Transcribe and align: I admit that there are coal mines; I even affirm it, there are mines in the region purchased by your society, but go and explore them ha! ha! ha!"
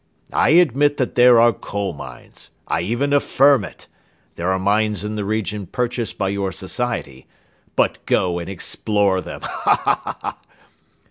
I 0.33 0.49
admit 0.57 0.97
that 0.97 1.13
there 1.13 1.39
are 1.39 1.53
coal 1.53 1.93
mines; 1.93 2.49
I 2.67 2.81
even 2.81 3.13
affirm 3.13 3.63
it, 3.63 3.87
there 4.35 4.49
are 4.49 4.57
mines 4.57 5.03
in 5.03 5.13
the 5.15 5.23
region 5.23 5.67
purchased 5.67 6.17
by 6.17 6.29
your 6.29 6.51
society, 6.51 7.27
but 7.75 8.03
go 8.07 8.39
and 8.39 8.49
explore 8.49 9.21
them 9.21 9.41
ha! 9.41 9.75
ha! 9.75 10.17
ha!" 10.19 10.37